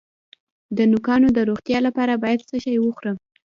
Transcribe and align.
د 0.77 0.79
نوکانو 0.91 1.27
د 1.33 1.39
روغتیا 1.49 1.79
لپاره 1.87 2.13
باید 2.23 2.47
څه 2.49 2.55
شی 2.63 2.75
وخورم؟ 2.79 3.17